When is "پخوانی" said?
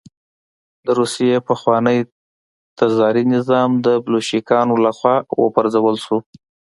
1.49-1.99